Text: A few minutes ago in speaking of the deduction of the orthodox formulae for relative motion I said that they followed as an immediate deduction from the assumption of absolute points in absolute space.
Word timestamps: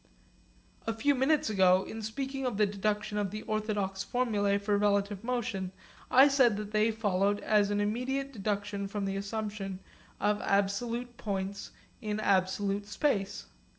A 0.87 0.95
few 0.95 1.13
minutes 1.13 1.47
ago 1.51 1.83
in 1.83 2.01
speaking 2.01 2.43
of 2.47 2.57
the 2.57 2.65
deduction 2.65 3.19
of 3.19 3.29
the 3.29 3.43
orthodox 3.43 4.01
formulae 4.03 4.57
for 4.57 4.75
relative 4.75 5.23
motion 5.23 5.71
I 6.09 6.27
said 6.27 6.57
that 6.57 6.71
they 6.71 6.89
followed 6.89 7.39
as 7.41 7.69
an 7.69 7.79
immediate 7.79 8.31
deduction 8.33 8.87
from 8.87 9.05
the 9.05 9.15
assumption 9.17 9.79
of 10.19 10.41
absolute 10.41 11.17
points 11.17 11.69
in 12.01 12.19
absolute 12.19 12.87
space. 12.87 13.45